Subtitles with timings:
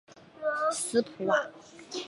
[0.71, 1.47] 斯普瓦。